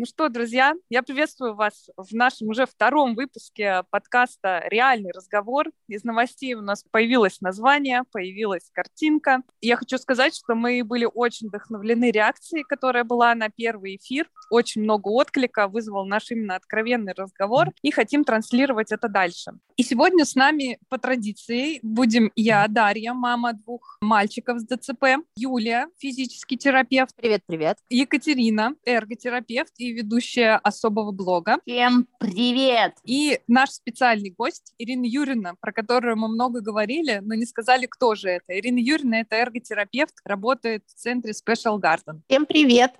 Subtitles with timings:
[0.00, 5.66] Ну что, друзья, я приветствую вас в нашем уже втором выпуске подкаста «Реальный разговор».
[5.88, 9.42] Из новостей у нас появилось название, появилась картинка.
[9.60, 14.30] Я хочу сказать, что мы были очень вдохновлены реакцией, которая была на первый эфир.
[14.50, 19.52] Очень много отклика вызвал наш именно откровенный разговор, и хотим транслировать это дальше.
[19.80, 25.88] И сегодня с нами по традиции будем я, Дарья, мама двух мальчиков с ДЦП, Юлия,
[25.96, 27.16] физический терапевт.
[27.16, 27.78] Привет, привет.
[27.88, 31.60] Екатерина, эрготерапевт и ведущая особого блога.
[31.62, 32.92] Всем привет!
[33.06, 38.14] И наш специальный гость Ирина Юрина, про которую мы много говорили, но не сказали, кто
[38.14, 38.58] же это.
[38.58, 42.20] Ирина Юрина— это эрготерапевт, работает в центре Special Garden.
[42.28, 42.92] Всем привет!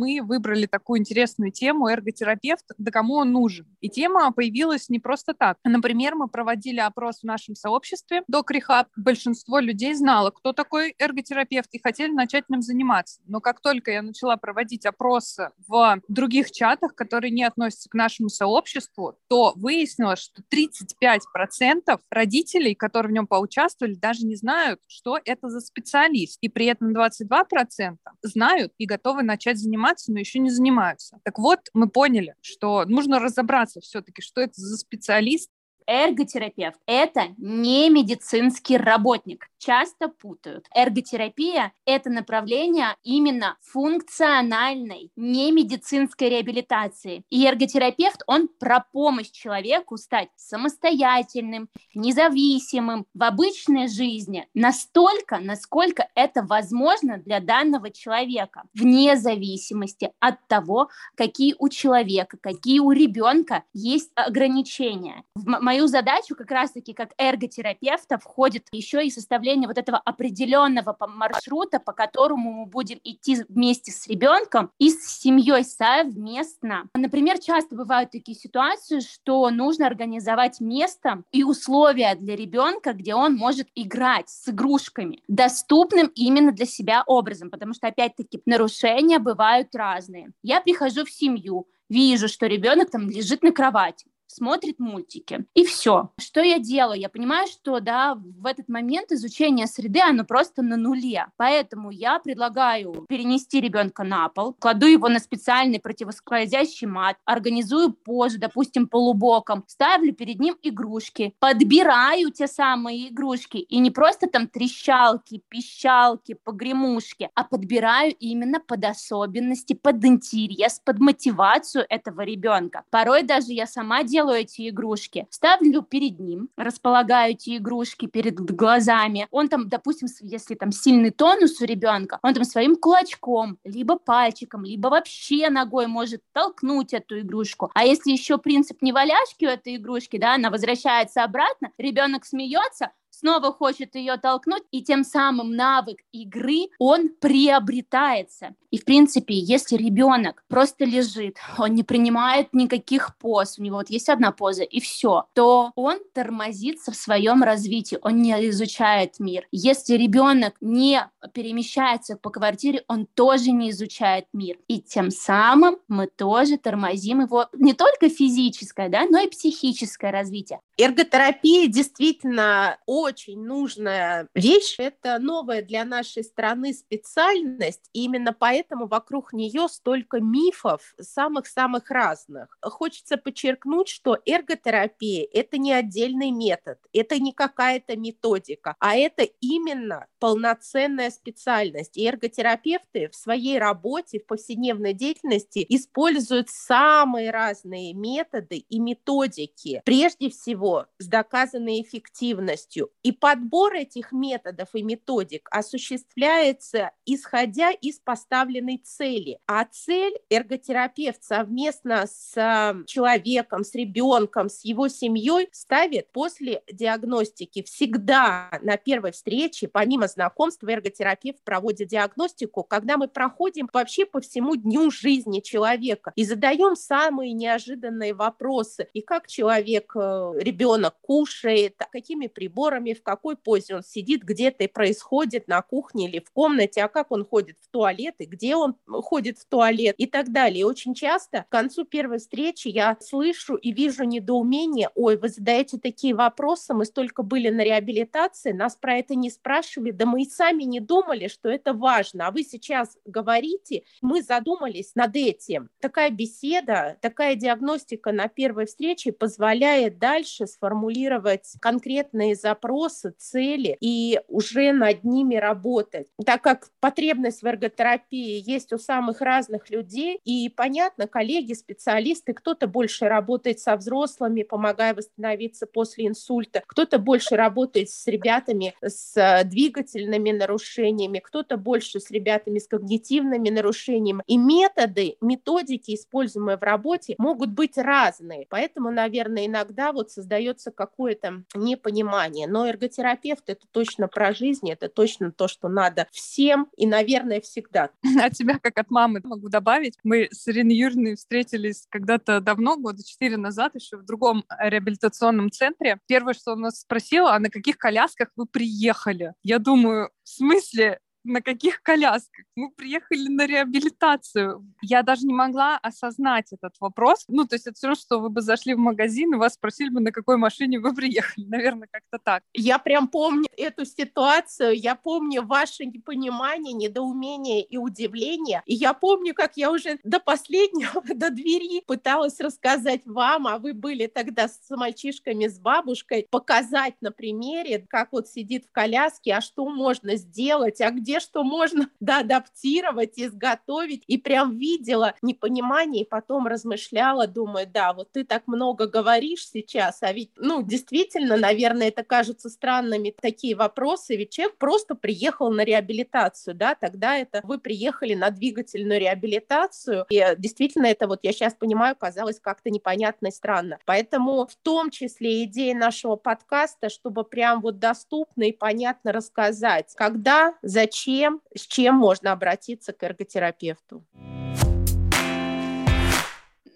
[0.00, 3.66] Мы выбрали такую интересную тему эрготерапевт, да кому он нужен.
[3.80, 5.58] И тема появилась не просто так.
[5.62, 8.88] Например, мы проводили опрос в нашем сообществе до Рехаб.
[8.96, 13.20] Большинство людей знало, кто такой эрготерапевт, и хотели начать ним заниматься.
[13.26, 18.30] Но как только я начала проводить опросы в других чатах, которые не относятся к нашему
[18.30, 25.50] сообществу, то выяснилось, что 35% родителей, которые в нем поучаствовали, даже не знают, что это
[25.50, 26.38] за специалист.
[26.40, 31.20] И при этом 22% знают и готовы начать заниматься заниматься, но еще не занимаются.
[31.24, 35.50] Так вот, мы поняли, что нужно разобраться все-таки, что это за специалист,
[35.90, 39.48] эрготерапевт– это не медицинский работник.
[39.58, 40.66] Часто путают.
[40.74, 47.24] Эрготерапия– это направление именно функциональной, не медицинской реабилитации.
[47.28, 56.42] И эрготерапевт, он про помощь человеку стать самостоятельным, независимым в обычной жизни настолько, насколько это
[56.42, 64.12] возможно для данного человека, вне зависимости от того, какие у человека, какие у ребенка есть
[64.14, 65.24] ограничения.
[65.34, 70.94] В мою мою задачу как раз-таки как эрготерапевта входит еще и составление вот этого определенного
[71.08, 76.90] маршрута, по которому мы будем идти вместе с ребенком и с семьей совместно.
[76.94, 83.36] Например, часто бывают такие ситуации, что нужно организовать место и условия для ребенка, где он
[83.36, 90.32] может играть с игрушками, доступным именно для себя образом, потому что, опять-таки, нарушения бывают разные.
[90.42, 95.44] Я прихожу в семью, вижу, что ребенок там лежит на кровати смотрит мультики.
[95.54, 96.10] И все.
[96.18, 97.00] Что я делаю?
[97.00, 101.26] Я понимаю, что да, в этот момент изучение среды, оно просто на нуле.
[101.36, 108.38] Поэтому я предлагаю перенести ребенка на пол, кладу его на специальный противоскользящий мат, организую позу,
[108.38, 113.58] допустим, полубоком, ставлю перед ним игрушки, подбираю те самые игрушки.
[113.58, 120.98] И не просто там трещалки, пищалки, погремушки, а подбираю именно под особенности, под интерес, под
[121.00, 122.84] мотивацию этого ребенка.
[122.90, 125.26] Порой даже я сама делаю делаю эти игрушки?
[125.30, 129.26] Ставлю перед ним, располагаю эти игрушки перед глазами.
[129.30, 134.64] Он там, допустим, если там сильный тонус у ребенка, он там своим кулачком, либо пальчиком,
[134.64, 137.70] либо вообще ногой может толкнуть эту игрушку.
[137.74, 142.90] А если еще принцип не валяшки у этой игрушки, да, она возвращается обратно, ребенок смеется,
[143.10, 148.54] снова хочет ее толкнуть, и тем самым навык игры, он приобретается.
[148.70, 153.90] И, в принципе, если ребенок просто лежит, он не принимает никаких поз, у него вот
[153.90, 159.46] есть одна поза, и все, то он тормозится в своем развитии, он не изучает мир.
[159.50, 164.58] Если ребенок не перемещается по квартире, он тоже не изучает мир.
[164.68, 170.60] И тем самым мы тоже тормозим его не только физическое, да, но и психическое развитие.
[170.82, 174.76] Эрготерапия действительно очень нужная вещь.
[174.78, 177.90] Это новая для нашей страны специальность.
[177.92, 182.56] И именно поэтому вокруг нее столько мифов самых-самых разных.
[182.62, 190.06] Хочется подчеркнуть, что эрготерапия– это не отдельный метод, это не какая-то методика, а это именно
[190.18, 191.98] полноценная специальность.
[191.98, 199.82] И эрготерапевты в своей работе, в повседневной деятельности используют самые разные методы и методики.
[199.84, 202.90] Прежде всего, с доказанной эффективностью.
[203.02, 209.38] И подбор этих методов и методик осуществляется исходя из поставленной цели.
[209.46, 217.62] А цель эрготерапевт совместно с э, человеком, с ребенком, с его семьей ставит после диагностики.
[217.62, 224.56] Всегда на первой встрече, помимо знакомства, эрготерапевт проводит диагностику, когда мы проходим вообще по всему
[224.56, 228.88] дню жизни человека и задаем самые неожиданные вопросы.
[228.92, 234.68] И как человек, ребенок, ребенок кушает, какими приборами, в какой позе он сидит, где-то и
[234.68, 238.76] происходит на кухне или в комнате, а как он ходит в туалет и где он
[238.86, 240.60] ходит в туалет и так далее.
[240.60, 245.78] И очень часто к концу первой встречи я слышу и вижу недоумение, ой, вы задаете
[245.78, 250.28] такие вопросы, мы столько были на реабилитации, нас про это не спрашивали, да мы и
[250.28, 255.70] сами не думали, что это важно, а вы сейчас говорите, мы задумались над этим.
[255.80, 264.72] Такая беседа, такая диагностика на первой встрече позволяет дальше сформулировать конкретные запросы, цели и уже
[264.72, 266.08] над ними работать.
[266.24, 272.66] Так как потребность в эрготерапии есть у самых разных людей, и понятно, коллеги, специалисты, кто-то
[272.66, 279.44] больше работает со взрослыми, помогая восстановиться после инсульта, кто-то больше работает с ребятами с э,
[279.44, 284.22] двигательными нарушениями, кто-то больше с ребятами с когнитивными нарушениями.
[284.26, 288.46] И методы, методики, используемые в работе, могут быть разные.
[288.48, 290.29] Поэтому, наверное, иногда вот создается
[290.70, 292.46] какое-то непонимание.
[292.46, 297.90] Но эрготерапевт— это точно про жизнь, это точно то, что надо всем и, наверное, всегда.
[298.20, 299.98] От тебя, как от мамы, могу добавить.
[300.04, 305.98] Мы с Ириной Юрьевной встретились когда-то давно, года четыре назад, еще в другом реабилитационном центре.
[306.06, 309.34] Первое, что он нас спросила, а на каких колясках вы приехали?
[309.42, 311.00] Я думаю, в смысле?
[311.24, 312.44] На каких колясках.
[312.56, 314.66] Мы приехали на реабилитацию.
[314.82, 317.24] Я даже не могла осознать этот вопрос.
[317.28, 319.90] Ну, то есть это все равно, что вы бы зашли в магазин и вас спросили
[319.90, 321.44] бы, на какой машине вы приехали.
[321.48, 322.42] Наверное, как-то так.
[322.54, 324.76] Я прям помню эту ситуацию.
[324.76, 328.62] Я помню ваше непонимание, недоумение и удивление.
[328.66, 333.74] И я помню, как я уже до последнего, до двери пыталась рассказать вам, а вы
[333.74, 339.40] были тогда с мальчишками, с бабушкой, показать на примере, как вот сидит в коляске, а
[339.40, 344.04] что можно сделать, а где где что можно да, адаптировать, изготовить.
[344.06, 350.02] И прям видела непонимание, и потом размышляла, думаю, да, вот ты так много говоришь сейчас,
[350.02, 355.64] а ведь, ну, действительно, наверное, это кажется странными такие вопросы, ведь человек просто приехал на
[355.64, 361.54] реабилитацию, да, тогда это вы приехали на двигательную реабилитацию, и действительно это вот я сейчас
[361.54, 363.78] понимаю, казалось как-то непонятно и странно.
[363.84, 370.54] Поэтому в том числе идея нашего подкаста, чтобы прям вот доступно и понятно рассказать, когда,
[370.62, 374.04] зачем, чем, с чем можно обратиться к эрготерапевту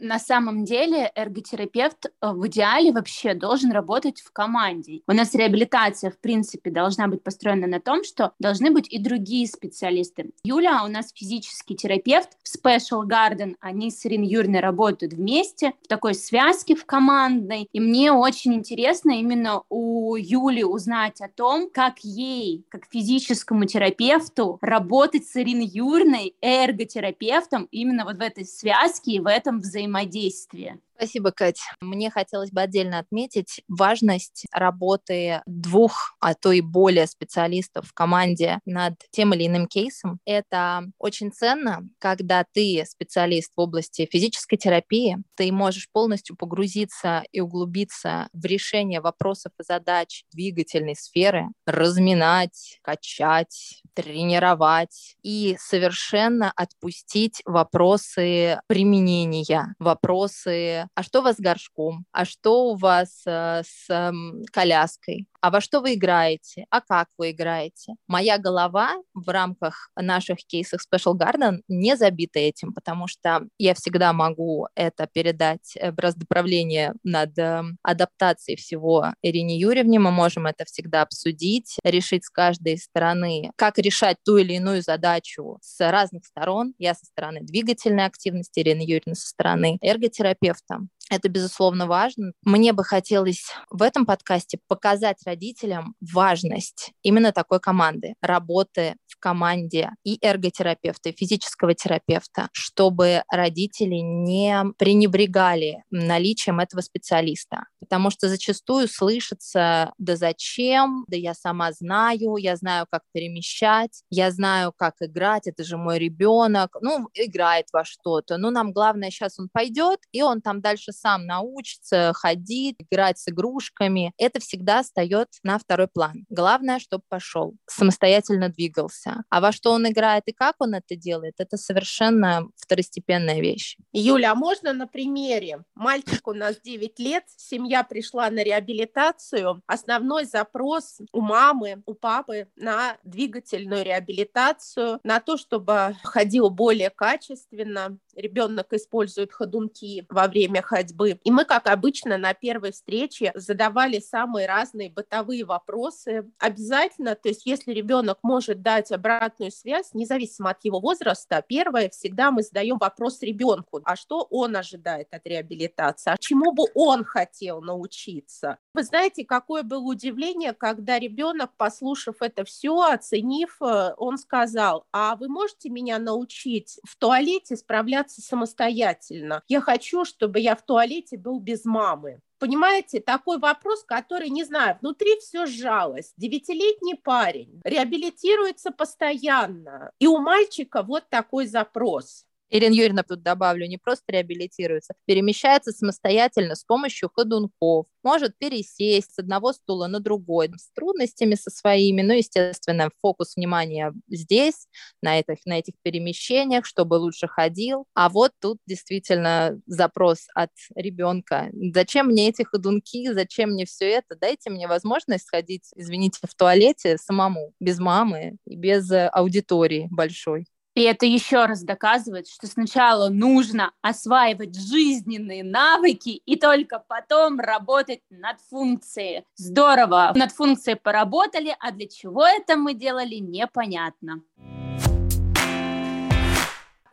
[0.04, 5.00] на самом деле эрготерапевт э, в идеале вообще должен работать в команде.
[5.08, 9.46] У нас реабилитация, в принципе, должна быть построена на том, что должны быть и другие
[9.48, 10.30] специалисты.
[10.44, 13.56] Юля у нас физический терапевт в Special Garden.
[13.60, 17.68] Они с Ириной Юрьевной работают вместе в такой связке в командной.
[17.72, 24.58] И мне очень интересно именно у Юли узнать о том, как ей, как физическому терапевту,
[24.60, 30.80] работать с Ириной Юрьевной, эрготерапевтом, именно вот в этой связке и в этом взаимодействии взаимодействие.
[30.96, 31.58] Спасибо, Кать.
[31.80, 38.60] Мне хотелось бы отдельно отметить важность работы двух, а то и более специалистов в команде
[38.64, 40.20] над тем или иным кейсом.
[40.24, 47.40] Это очень ценно, когда ты специалист в области физической терапии, ты можешь полностью погрузиться и
[47.40, 58.60] углубиться в решение вопросов и задач двигательной сферы, разминать, качать, тренировать и совершенно отпустить вопросы
[58.68, 64.12] применения, вопросы а что у вас с горшком, а что у вас э, с э,
[64.52, 67.96] коляской, а во что вы играете, а как вы играете.
[68.06, 74.14] Моя голова в рамках наших кейсов Special Garden не забита этим, потому что я всегда
[74.14, 81.02] могу это передать в разуправление над э, адаптацией всего Ирине Юрьевне, мы можем это всегда
[81.02, 86.72] обсудить, решить с каждой стороны, как решать ту или иную задачу с разных сторон.
[86.78, 90.78] Я со стороны двигательной активности, Ирина Юрьевна со стороны эрготерапевта.
[91.10, 92.32] Это, безусловно, важно.
[92.42, 98.94] Мне бы хотелось в этом подкасте показать родителям важность именно такой команды, работы
[99.24, 107.64] команде и эрготерапевта, и физического терапевта, чтобы родители не пренебрегали наличием этого специалиста.
[107.80, 114.30] Потому что зачастую слышится, да зачем, да я сама знаю, я знаю, как перемещать, я
[114.30, 119.38] знаю, как играть, это же мой ребенок, ну, играет во что-то, ну, нам главное, сейчас
[119.38, 125.28] он пойдет, и он там дальше сам научится ходить, играть с игрушками, это всегда встает
[125.42, 126.26] на второй план.
[126.28, 129.13] Главное, чтобы пошел, самостоятельно двигался.
[129.28, 133.76] А во что он играет и как он это делает, это совершенно второстепенная вещь.
[133.92, 135.64] Юля, а можно на примере?
[135.74, 139.62] Мальчик у нас 9 лет, семья пришла на реабилитацию.
[139.66, 147.98] Основной запрос у мамы, у папы на двигательную реабилитацию, на то, чтобы ходил более качественно,
[148.16, 151.18] ребенок использует ходунки во время ходьбы.
[151.24, 156.30] И мы, как обычно, на первой встрече задавали самые разные бытовые вопросы.
[156.38, 162.30] Обязательно, то есть если ребенок может дать обратную связь, независимо от его возраста, первое, всегда
[162.30, 167.60] мы задаем вопрос ребенку, а что он ожидает от реабилитации, а чему бы он хотел
[167.60, 168.58] научиться.
[168.74, 175.16] Вы знаете, какое было удивление, когда ребенок, послушав это все, оценив, э, он сказал, а
[175.16, 179.42] вы можете меня научить в туалете справляться самостоятельно?
[179.48, 182.20] Я хочу, чтобы я в туалете был без мамы.
[182.38, 186.12] Понимаете, такой вопрос, который, не знаю, внутри все сжалось.
[186.16, 192.26] Девятилетний парень реабилитируется постоянно, и у мальчика вот такой запрос.
[192.50, 199.18] Ирина Юрьевна тут добавлю, не просто реабилитируется, перемещается самостоятельно с помощью ходунков, может пересесть с
[199.18, 204.68] одного стула на другой, с трудностями со своими, ну, естественно, фокус внимания здесь,
[205.02, 207.86] на этих, на этих перемещениях, чтобы лучше ходил.
[207.94, 211.48] А вот тут действительно запрос от ребенка.
[211.72, 214.16] Зачем мне эти ходунки, зачем мне все это?
[214.16, 220.46] Дайте мне возможность сходить, извините, в туалете самому, без мамы и без аудитории большой.
[220.74, 228.00] И это еще раз доказывает, что сначала нужно осваивать жизненные навыки и только потом работать
[228.10, 229.24] над функцией.
[229.36, 234.22] Здорово, над функцией поработали, а для чего это мы делали, непонятно.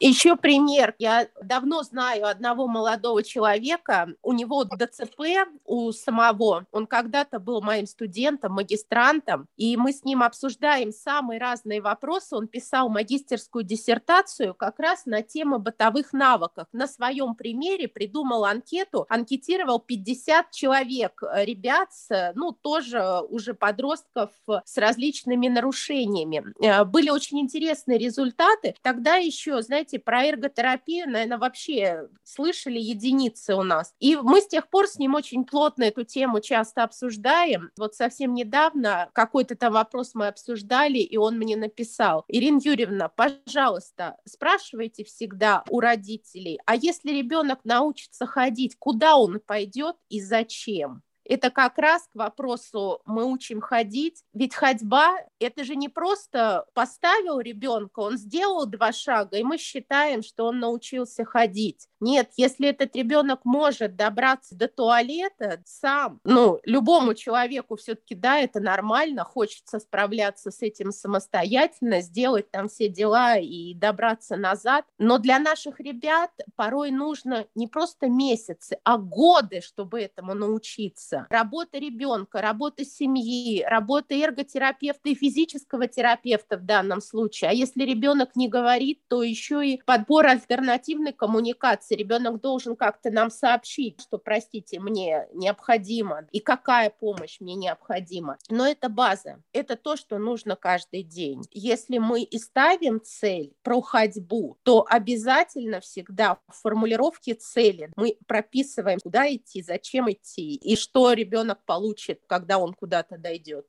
[0.01, 0.95] Еще пример.
[0.97, 4.07] Я давно знаю одного молодого человека.
[4.23, 5.21] У него ДЦП
[5.63, 6.65] у самого.
[6.71, 9.47] Он когда-то был моим студентом, магистрантом.
[9.57, 12.35] И мы с ним обсуждаем самые разные вопросы.
[12.35, 16.67] Он писал магистерскую диссертацию как раз на тему бытовых навыков.
[16.71, 21.89] На своем примере придумал анкету, анкетировал 50 человек, э, ребят,
[22.33, 24.31] ну, тоже уже подростков
[24.65, 26.43] с различными нарушениями.
[26.59, 28.73] Э, были очень интересные результаты.
[28.81, 33.93] Тогда еще, знаете, знаете, про эрготерапию, наверное, вообще слышали единицы у нас.
[33.99, 37.71] И мы с тех пор с ним очень плотно эту тему часто обсуждаем.
[37.77, 42.23] Вот совсем недавно какой-то там вопрос мы обсуждали, и он мне написал.
[42.27, 49.95] Ирина Юрьевна, пожалуйста, спрашивайте всегда у родителей, а если ребенок научится ходить, куда он пойдет
[50.09, 51.03] и зачем?
[51.25, 54.23] Это как раз к вопросу мы учим ходить.
[54.33, 60.23] Ведь ходьба– это же не просто поставил ребенка, он сделал два шага, и мы считаем,
[60.23, 61.87] что он научился ходить.
[61.99, 68.59] Нет, если этот ребенок может добраться до туалета сам, ну, любому человеку все-таки, да, это
[68.59, 74.85] нормально, хочется справляться с этим самостоятельно, сделать там все дела и добраться назад.
[74.97, 81.20] Но для наших ребят порой нужно не просто месяцы, а годы, чтобы этому научиться.
[81.29, 87.49] Работа ребенка, работа семьи, работа эрготерапевта и физического терапевта в данном случае.
[87.51, 93.29] А если ребенок не говорит, то еще и подбор альтернативной коммуникации ребенок должен как-то нам
[93.29, 98.37] сообщить, что, простите, мне необходимо и какая помощь мне необходима.
[98.49, 101.43] Но это база, это то, что нужно каждый день.
[101.51, 108.99] Если мы и ставим цель про ходьбу, то обязательно всегда в формулировке цели мы прописываем,
[108.99, 113.65] куда идти, зачем идти и что ребенок получит, когда он куда-то дойдет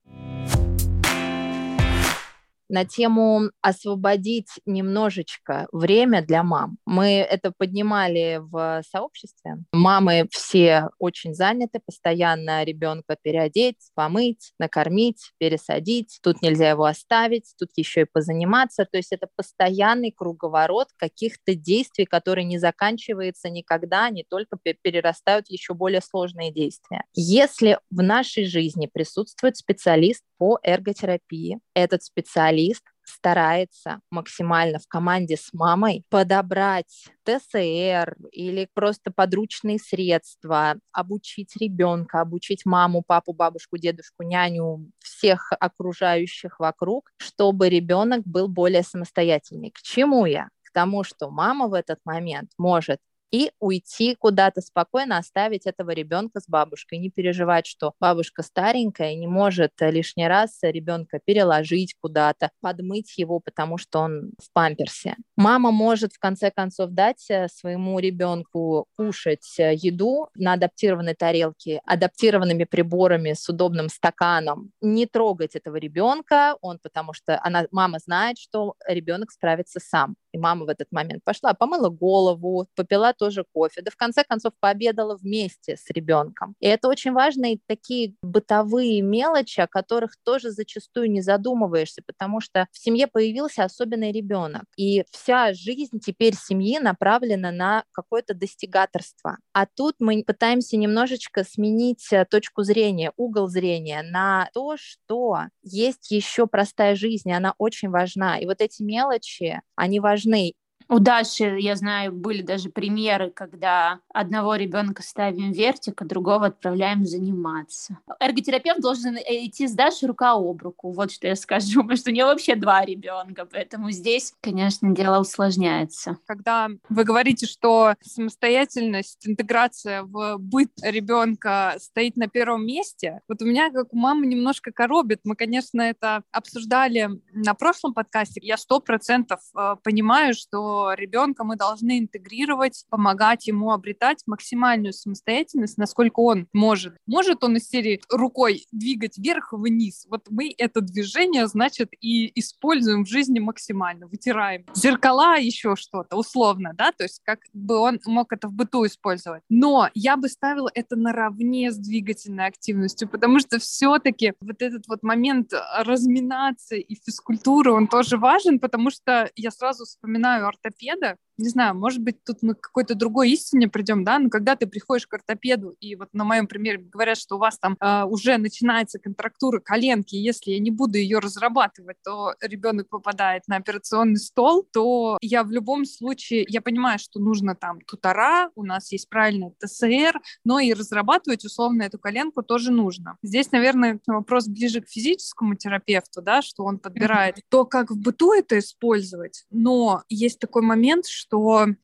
[2.73, 6.79] на тему освободить немножечко время для мам.
[6.87, 9.59] Мы это поднимали в сообществе.
[9.73, 16.19] Мамы все очень заняты, постоянно ребенка переодеть, помыть, накормить, пересадить.
[16.23, 18.87] Тут нельзя его оставить, тут еще и позаниматься.
[18.91, 25.75] То есть это постоянный круговорот каких-то действий, которые не заканчиваются никогда, они только перерастают еще
[25.75, 27.05] более сложные действия.
[27.13, 35.37] Если в нашей жизни присутствует специалист по эрготерапии, этот специалист специалист старается максимально в команде
[35.37, 44.23] с мамой подобрать ТСР или просто подручные средства, обучить ребенка, обучить маму, папу, бабушку, дедушку,
[44.23, 49.71] няню, всех окружающих вокруг, чтобы ребенок был более самостоятельный.
[49.71, 50.49] К чему я?
[50.65, 52.99] К тому, что мама в этот момент может
[53.33, 59.27] и уйти куда-то спокойно, оставить этого ребенка с бабушкой, не переживать, что бабушка старенькая не
[59.27, 65.17] может лишний раз ребенка переложить куда-то, подмыть его, потому что он в памперсе.
[65.37, 71.81] Мама может в конце концов дать э, своему ребенку кушать э, еду на адаптированной тарелке,
[71.87, 78.39] адаптированными приборами с удобным стаканом, не трогать этого ребенка, он потому что она, мама знает,
[78.39, 80.17] что ребенок справится сам.
[80.33, 84.53] И мама в этот момент пошла, помыла голову, попила тоже кофе, да в конце концов
[84.59, 86.57] пообедала вместе с ребенком.
[86.59, 92.67] И это очень важные такие бытовые мелочи, о которых тоже зачастую не задумываешься, потому что
[92.73, 99.39] в семье появился особенный ребенок, и вся жизнь теперь семьи направлена на какое-то достигаторство.
[99.53, 106.11] А тут мы пытаемся немножечко сменить э, точку зрения, угол зрения на то, что есть
[106.11, 108.39] еще простая жизнь, и она очень важна.
[108.39, 110.55] И вот эти мелочи, они важны.
[110.93, 117.07] У Даши, я знаю, были даже примеры, когда одного ребенка ставим вертик, а другого отправляем
[117.07, 117.97] заниматься.
[118.21, 120.93] Эрготерапевт должен э, идти с Дашей рука об руку.
[120.93, 125.21] Вот что я скажу, потому что у нее вообще два ребенка, поэтому здесь, конечно, дело
[125.21, 126.19] усложняется.
[126.27, 133.47] Когда вы говорите, что самостоятельность, интеграция в быт ребенка стоит на первом месте, вот у
[133.47, 135.21] меня, как у мамы, немножко коробит.
[135.25, 138.41] Мы, конечно, это обсуждали на прошлом подкасте.
[138.43, 145.79] Я сто процентов э, понимаю, что ребенка мы должны интегрировать, помогать ему обретать максимальную самостоятельность,
[145.79, 146.95] насколько он может.
[147.07, 150.07] Может он из серии рукой двигать вверх и вниз.
[150.09, 154.67] Вот мы это движение, значит, и используем в жизни максимально, вытираем.
[154.75, 159.43] Зеркала, еще что-то, условно, да, то есть как бы он мог это в быту использовать.
[159.49, 165.03] Но я бы ставила это наравне с двигательной активностью, потому что все-таки вот этот вот
[165.03, 171.19] момент разминаться и физкультуры, он тоже важен, потому что я сразу вспоминаю Olimpíada?
[171.39, 174.67] Не знаю, может быть, тут мы к какой-то другой истине придем, да, но когда ты
[174.67, 178.37] приходишь к ортопеду, и вот на моем примере говорят, что у вас там э, уже
[178.39, 184.67] начинается контрактура коленки, если я не буду ее разрабатывать, то ребенок попадает на операционный стол,
[184.73, 189.53] то я в любом случае, я понимаю, что нужно там тутора, у нас есть правильный
[189.59, 193.17] ТСР, но и разрабатывать условно эту коленку тоже нужно.
[193.23, 197.47] Здесь, наверное, вопрос ближе к физическому терапевту, да, что он подбирает mm-hmm.
[197.49, 201.22] то, как в быту это использовать, но есть такой момент, что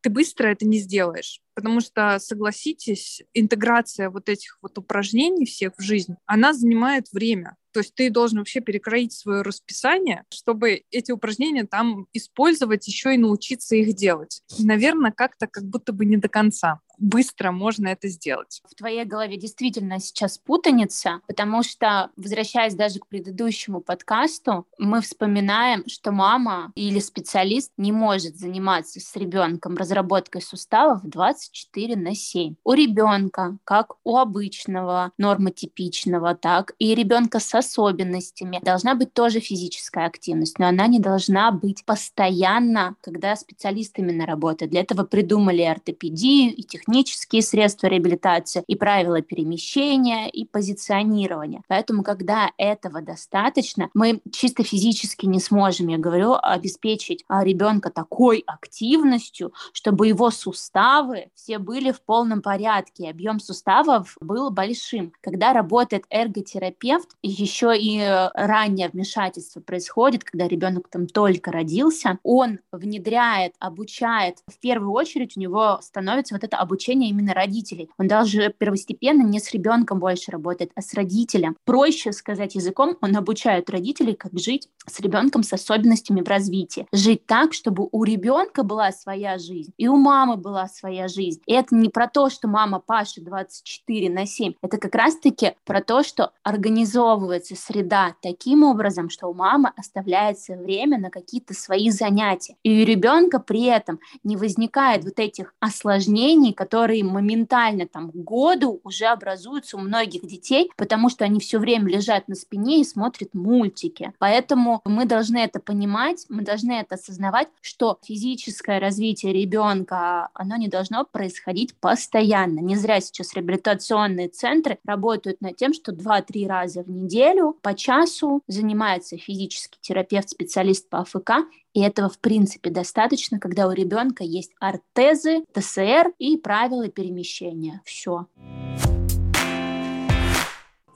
[0.01, 1.41] ты быстро это не сделаешь.
[1.55, 7.57] Потому что, согласитесь, интеграция вот этих вот упражнений всех в жизнь, она занимает время.
[7.73, 13.19] То есть ты должен вообще перекроить свое расписание, чтобы эти упражнения там использовать еще и
[13.19, 14.43] научиться их делать.
[14.59, 18.61] И, наверное, как-то как будто бы не до конца быстро можно это сделать.
[18.71, 25.85] В твоей голове действительно сейчас путаница, потому что, возвращаясь даже к предыдущему подкасту, мы вспоминаем,
[25.87, 32.55] что мама или специалист не может заниматься с ребенком разработкой суставов 24 на 7.
[32.65, 40.07] У ребенка, как у обычного нормотипичного, так и ребенка с особенностями, должна быть тоже физическая
[40.07, 44.71] активность, но она не должна быть постоянно, когда специалист именно работает.
[44.71, 51.63] Для этого придумали ортопедию и технические средства реабилитации, и правила перемещения, и позиционирования.
[51.69, 58.43] Поэтому, когда этого достаточно, мы чисто физически не сможем, я говорю, обеспечить а, ребенка такой
[58.47, 65.13] активностью, чтобы его суставы все были в полном порядке, объем суставов был большим.
[65.21, 72.61] Когда работает эрготерапевт, еще и э, раннее вмешательство происходит, когда ребенок там только родился, он
[72.73, 74.39] внедряет, обучает.
[74.47, 77.91] В первую очередь у него становится вот это обучение именно родителей.
[77.99, 81.57] Он даже первостепенно не с ребенком больше работает, а с родителем.
[81.65, 86.87] Проще сказать языком, он обучает родителей, как жить с ребенком с особенностями в развитии.
[86.93, 91.41] Жить так, чтобы у ребенка была своя жизнь, и у мамы была своя жизнь.
[91.47, 94.55] И это не про то, что мама Паша 24 на 7.
[94.63, 100.99] Это как раз-таки про то, что организовывается среда таким образом, что у мамы оставляется время
[100.99, 102.57] на какие-то свои занятия.
[102.63, 109.07] И у ребенка при этом не возникает вот этих осложнений, которые моментально там году уже
[109.07, 114.13] образуются у многих детей, потому что они все время лежат на спине и смотрят мультики.
[114.19, 120.69] Поэтому мы должны это понимать, мы должны это осознавать, что физическое развитие ребенка, оно не
[120.69, 122.61] должно происходить постоянно.
[122.61, 128.43] Не зря сейчас реабилитационные центры работают над тем, что 2-3 раза в неделю по часу
[128.47, 131.31] занимается физический терапевт, специалист по АФК,
[131.75, 137.83] и этого, в принципе, достаточно, когда у ребенка есть артезы, ТСР и правила перемещения.
[137.85, 138.27] Все.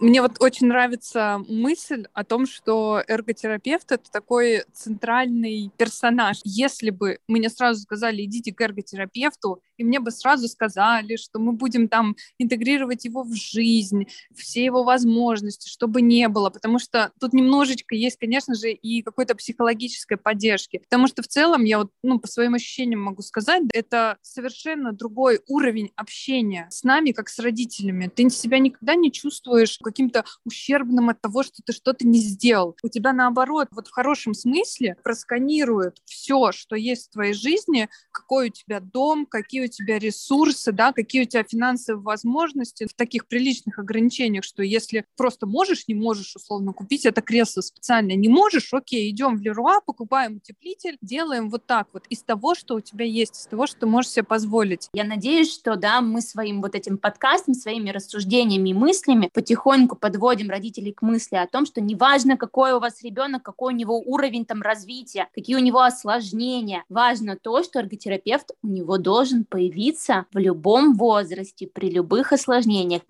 [0.02, 6.38] Мне вот очень нравится мысль о том, что эрготерапевт— это такой центральный персонаж.
[6.42, 11.52] Если бы мне сразу сказали, идите к эрготерапевту, и мне бы сразу сказали, что мы
[11.52, 17.32] будем там интегрировать его в жизнь, все его возможности, чтобы не было, потому что тут
[17.32, 22.18] немножечко есть, конечно же, и какой-то психологической поддержки, потому что в целом я вот, ну,
[22.20, 28.10] по своим ощущениям могу сказать, это совершенно другой уровень общения с нами, как с родителями.
[28.14, 32.76] Ты себя никогда не чувствуешь каким-то ущербным от того, что ты что-то не сделал.
[32.84, 38.48] У тебя наоборот, вот в хорошем смысле просканируют все, что есть в твоей жизни, какой
[38.48, 43.26] у тебя дом, какие у тебя ресурсы, да, какие у тебя финансовые возможности в таких
[43.26, 48.72] приличных ограничениях, что если просто можешь, не можешь условно купить это кресло специально, не можешь,
[48.72, 53.04] окей, идем в Леруа, покупаем утеплитель, делаем вот так вот из того, что у тебя
[53.04, 54.88] есть, из того, что можешь себе позволить.
[54.92, 60.50] Я надеюсь, что, да, мы своим вот этим подкастом, своими рассуждениями и мыслями потихоньку подводим
[60.50, 64.44] родителей к мысли о том, что неважно, какой у вас ребенок, какой у него уровень
[64.44, 70.38] там развития, какие у него осложнения, важно то, что эрготерапевт у него должен появиться в
[70.38, 73.02] любом возрасте, при любых осложнениях.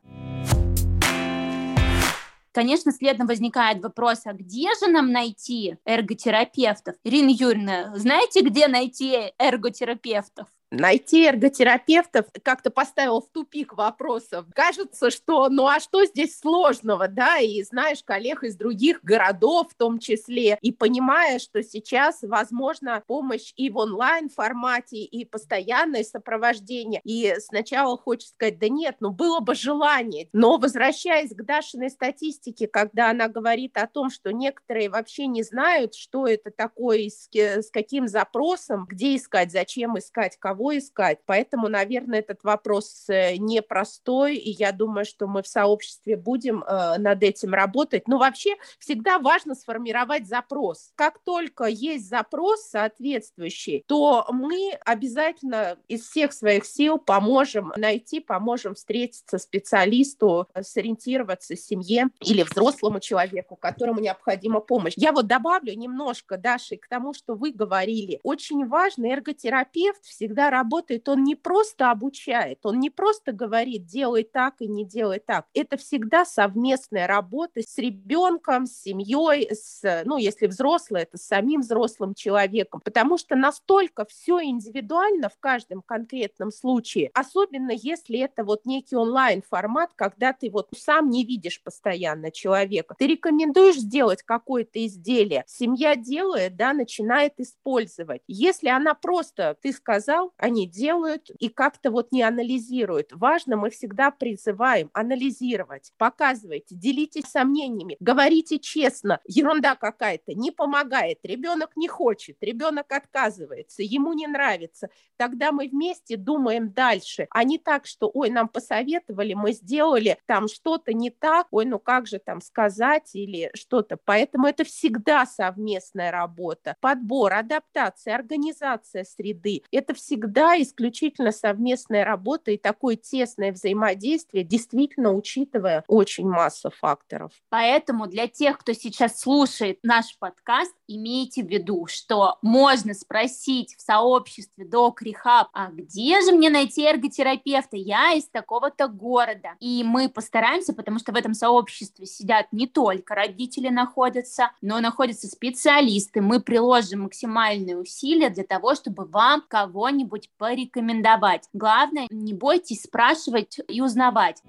[2.50, 6.96] Конечно, следом возникает вопрос, а где же нам найти эрготерапевтов?
[7.04, 10.48] Ирина Юрьевна, знаете, где найти эрготерапевтов?
[10.72, 14.46] Найти эрготерапевтов как-то поставил в тупик вопросов.
[14.54, 19.74] Кажется, что ну а что здесь сложного, да, и знаешь коллег из других городов в
[19.74, 27.00] том числе, и понимая, что сейчас возможно помощь и в онлайн формате, и постоянное сопровождение.
[27.04, 30.28] И сначала хочется сказать, да нет, ну было бы желание.
[30.32, 35.94] Но возвращаясь к Дашиной статистике, когда она говорит о том, что некоторые вообще не знают,
[35.94, 37.28] что это такое, с,
[37.70, 41.18] каким запросом, где искать, зачем искать, кого кого искать.
[41.26, 46.98] Поэтому, наверное, этот вопрос э, непростой, и я думаю, что мы в сообществе будем э,
[46.98, 48.06] над этим работать.
[48.06, 50.92] Но вообще всегда важно сформировать запрос.
[50.94, 58.74] Как только есть запрос соответствующий, то мы обязательно из всех своих сил поможем найти, поможем
[58.74, 64.94] встретиться специалисту, сориентироваться семье или взрослому человеку, которому необходима помощь.
[64.96, 68.20] Я вот добавлю немножко, Даша, к тому, что вы говорили.
[68.22, 74.54] Очень важно, эрготерапевт всегда работает, он не просто обучает, он не просто говорит, делай так
[74.60, 75.46] и не делай так.
[75.54, 81.62] Это всегда совместная работа с ребенком, с семьей, с, ну, если взрослый, это с самим
[81.62, 88.66] взрослым человеком, потому что настолько все индивидуально в каждом конкретном случае, особенно если это вот
[88.66, 92.94] некий онлайн-формат, когда ты вот сам не видишь постоянно человека.
[92.98, 98.22] Ты рекомендуешь сделать какое-то изделие, семья делает, да, начинает использовать.
[98.28, 103.12] Если она просто, ты сказал, они делают и как-то вот не анализируют.
[103.12, 111.70] Важно, мы всегда призываем анализировать, показывайте, делитесь сомнениями, говорите честно, ерунда какая-то, не помогает, ребенок
[111.76, 114.88] не хочет, ребенок отказывается, ему не нравится.
[115.16, 120.48] Тогда мы вместе думаем дальше, а не так, что, ой, нам посоветовали, мы сделали там
[120.48, 123.96] что-то не так, ой, ну как же там сказать или что-то.
[124.04, 129.62] Поэтому это всегда совместная работа, подбор, адаптация, организация среды.
[129.70, 137.32] Это всегда всегда исключительно совместная работа и такое тесное взаимодействие, действительно учитывая очень массу факторов.
[137.48, 143.82] Поэтому для тех, кто сейчас слушает наш подкаст, имейте в виду, что можно спросить в
[143.82, 147.76] сообществе Doc Rehab, а где же мне найти эрготерапевта?
[147.76, 149.56] Я из такого-то города.
[149.58, 155.26] И мы постараемся, потому что в этом сообществе сидят не только родители находятся, но находятся
[155.26, 156.20] специалисты.
[156.20, 161.48] Мы приложим максимальные усилия для того, чтобы вам кого-нибудь что-нибудь порекомендовать.
[161.52, 164.42] Главное, не бойтесь спрашивать и узнавать.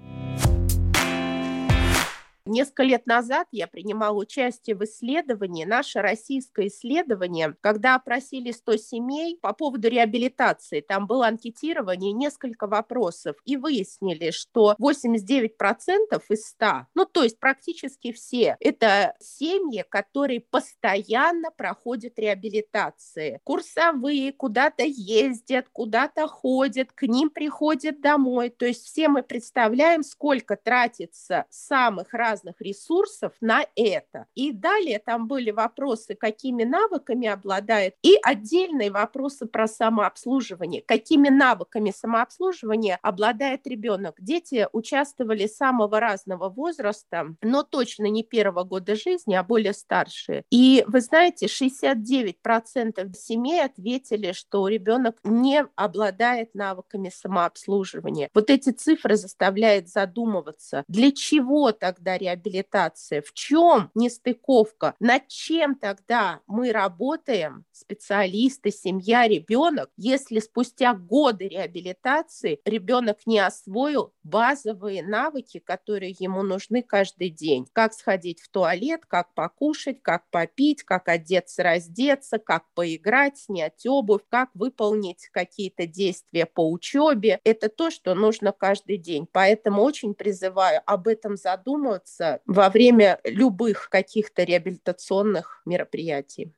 [2.46, 9.38] Несколько лет назад я принимала участие в исследовании, наше российское исследование, когда опросили 100 семей
[9.40, 10.82] по поводу реабилитации.
[10.82, 18.12] Там было анкетирование, несколько вопросов, и выяснили, что 89% из 100, ну то есть практически
[18.12, 23.40] все, это семьи, которые постоянно проходят реабилитации.
[23.44, 28.50] Курсовые, куда-то ездят, куда-то ходят, к ним приходят домой.
[28.50, 34.26] То есть все мы представляем, сколько тратится самых разных разных ресурсов на это.
[34.34, 40.82] И далее там были вопросы, какими навыками обладает, и отдельные вопросы про самообслуживание.
[40.82, 44.16] Какими навыками самообслуживания обладает ребенок?
[44.18, 50.42] Дети участвовали самого разного возраста, но точно не первого года жизни, а более старшие.
[50.50, 58.28] И вы знаете, 69% семей ответили, что ребенок не обладает навыками самообслуживания.
[58.34, 63.22] Вот эти цифры заставляют задумываться, для чего тогда реабилитация?
[63.22, 64.94] В чем нестыковка?
[65.00, 74.12] Над чем тогда мы работаем, специалисты, семья, ребенок, если спустя годы реабилитации ребенок не освоил
[74.22, 77.66] базовые навыки, которые ему нужны каждый день?
[77.72, 84.22] Как сходить в туалет, как покушать, как попить, как одеться, раздеться, как поиграть, снять обувь,
[84.28, 87.40] как выполнить какие-то действия по учебе.
[87.44, 89.26] Это то, что нужно каждый день.
[89.30, 96.52] Поэтому очень призываю об этом задуматься находиться во время любых каких-то реабилитационных мероприятий.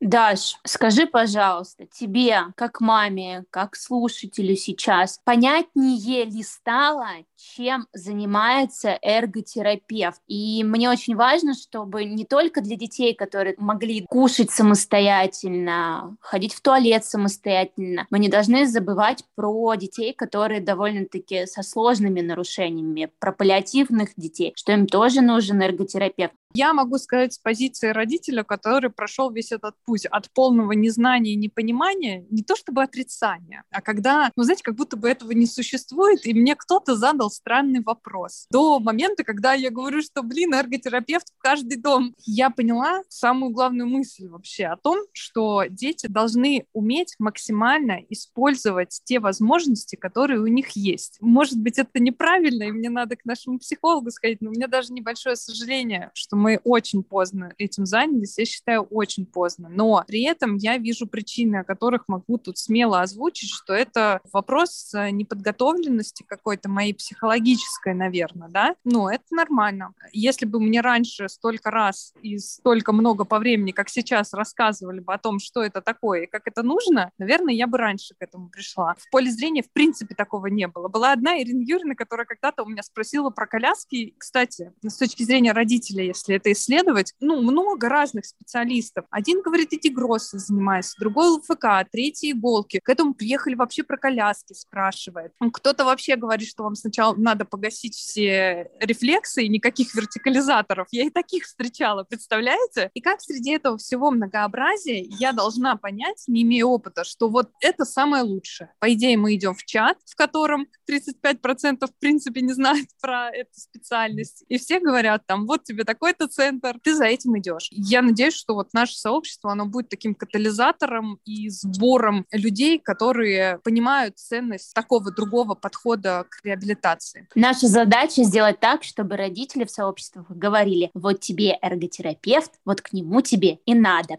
[0.00, 7.08] Даш, скажи, пожалуйста, тебе, как маме, как слушателю сейчас, понятнее ли стало,
[7.56, 10.20] чем занимается эрготерапевт?
[10.26, 16.60] И мне очень важно, чтобы не только для детей, которые могли кушать самостоятельно, ходить в
[16.60, 24.10] туалет самостоятельно, мы не должны забывать про детей, которые довольно-таки со сложными нарушениями, про паллиативных
[24.16, 26.34] детей, что им тоже нужен эрготерапевт.
[26.56, 31.36] Я могу сказать с позиции родителя, который прошел весь этот путь от полного незнания и
[31.36, 36.24] непонимания, не то чтобы отрицания, а когда, ну, знаете, как будто бы этого не существует,
[36.24, 38.46] и мне кто-то задал странный вопрос.
[38.50, 43.88] До момента, когда я говорю, что, блин, эрготерапевт в каждый дом, я поняла самую главную
[43.88, 50.70] мысль вообще о том, что дети должны уметь максимально использовать те возможности, которые у них
[50.70, 51.18] есть.
[51.20, 54.92] Может быть, это неправильно, и мне надо к нашему психологу сходить, но у меня даже
[54.92, 59.68] небольшое сожаление, что мы очень поздно этим занялись, я считаю, очень поздно.
[59.68, 64.92] Но при этом я вижу причины, о которых могу тут смело озвучить, что это вопрос
[64.94, 66.92] неподготовленности какой-то моей
[67.24, 68.74] психологической, наверное, да?
[68.84, 69.94] Ну, это нормально.
[70.12, 75.14] Если бы мне раньше столько раз и столько много по времени, как сейчас, рассказывали бы
[75.14, 78.48] о том, что это такое и как это нужно, наверное, я бы раньше к этому
[78.48, 78.94] пришла.
[78.98, 80.88] В поле зрения, в принципе, такого не было.
[80.88, 84.14] Была одна Ирина Юрьевна, которая когда-то у меня спросила про коляски.
[84.18, 89.04] Кстати, с точки зрения родителя, если если это исследовать, ну, много разных специалистов.
[89.10, 92.80] Один говорит, иди гроссы занимайся, другой ЛФК, третий иголки.
[92.82, 95.32] К этому приехали вообще про коляски, спрашивает.
[95.52, 100.88] Кто-то вообще говорит, что вам сначала надо погасить все рефлексы и никаких вертикализаторов.
[100.90, 102.90] Я и таких встречала, представляете?
[102.94, 107.84] И как среди этого всего многообразия я должна понять, не имея опыта, что вот это
[107.84, 108.72] самое лучшее.
[108.78, 113.52] По идее, мы идем в чат, в котором 35% в принципе не знают про эту
[113.54, 117.68] специальность, и все говорят там, вот тебе такой-то центр, ты за этим идешь.
[117.70, 124.18] Я надеюсь, что вот наше сообщество, оно будет таким катализатором и сбором людей, которые понимают
[124.18, 126.93] ценность такого другого подхода к реабилитации.
[127.34, 133.20] Наша задача сделать так, чтобы родители в сообществах говорили, вот тебе эрготерапевт, вот к нему
[133.20, 134.18] тебе и надо.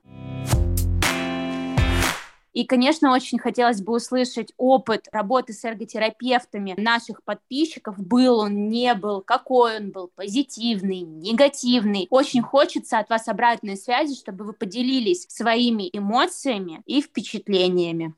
[2.55, 7.99] И, конечно, очень хотелось бы услышать опыт работы с эрготерапевтами наших подписчиков.
[7.99, 12.07] Был он, не был, какой он был, позитивный, негативный.
[12.09, 18.13] Очень хочется от вас обратной связи, чтобы вы поделились своими эмоциями и впечатлениями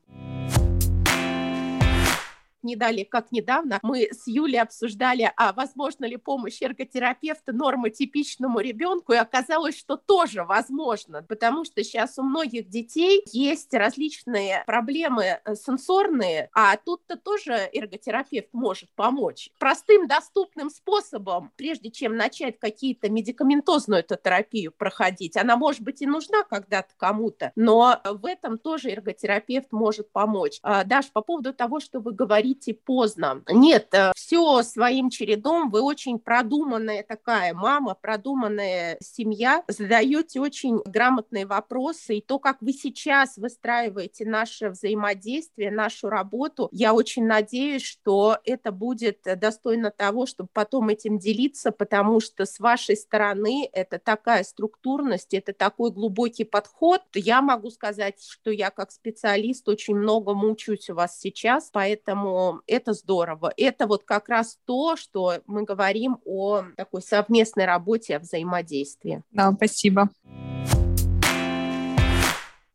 [2.62, 9.12] не дали, как недавно мы с Юлей обсуждали, а возможно ли помощь эрготерапевта нормотипичному ребенку,
[9.12, 15.54] и оказалось, что тоже возможно, потому что сейчас у многих детей есть различные проблемы э,
[15.54, 19.50] сенсорные, а тут-то тоже эрготерапевт может помочь.
[19.58, 26.42] Простым, доступным способом, прежде чем начать какие-то медикаментозную терапию проходить, она может быть и нужна
[26.44, 30.58] когда-то кому-то, но в этом тоже эрготерапевт может помочь.
[30.62, 33.42] А, Даш, по поводу того, что вы говорите, говорите поздно.
[33.48, 41.46] Нет, э, все своим чередом, вы очень продуманная такая мама, продуманная семья, задаете очень грамотные
[41.46, 48.38] вопросы, и то, как вы сейчас выстраиваете наше взаимодействие, нашу работу, я очень надеюсь, что
[48.44, 54.44] это будет достойно того, чтобы потом этим делиться, потому что с вашей стороны это такая
[54.44, 57.02] структурность, это такой глубокий подход.
[57.14, 62.92] Я могу сказать, что я как специалист очень много учусь у вас сейчас, поэтому это
[62.92, 63.52] здорово.
[63.56, 69.22] Это вот как раз то, что мы говорим о такой совместной работе, о взаимодействии.
[69.30, 70.08] Да, спасибо.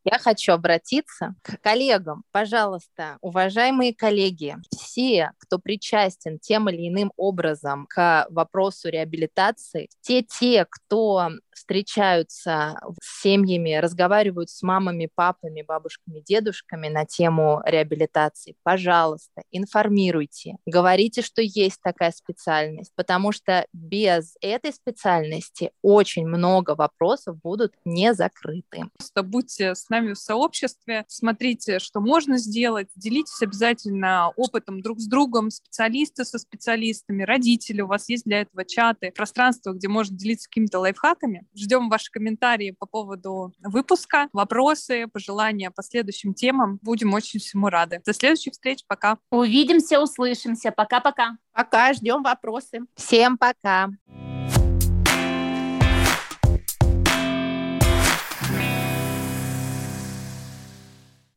[0.04, 2.24] Я хочу обратиться к коллегам.
[2.30, 10.66] Пожалуйста, уважаемые коллеги, все, кто причастен тем или иным образом к вопросу реабилитации, те те,
[10.68, 20.56] кто встречаются с семьями, разговаривают с мамами, папами, бабушками, дедушками на тему реабилитации, пожалуйста, информируйте,
[20.66, 28.14] говорите, что есть такая специальность, потому что без этой специальности очень много вопросов будут не
[28.14, 28.84] закрыты.
[28.96, 35.06] Просто будьте с нами в сообществе, смотрите, что можно сделать, делитесь обязательно опытом друг с
[35.06, 40.48] другом, специалисты со специалистами, родители, у вас есть для этого чаты, пространство, где можно делиться
[40.48, 41.43] какими-то лайфхаками.
[41.54, 46.78] Ждем ваши комментарии по поводу выпуска, вопросы, пожелания по следующим темам.
[46.82, 48.00] Будем очень всему рады.
[48.04, 48.84] До следующих встреч.
[48.86, 49.18] Пока.
[49.30, 50.70] Увидимся, услышимся.
[50.70, 51.36] Пока-пока.
[51.52, 52.80] Пока, ждем вопросы.
[52.96, 53.90] Всем пока.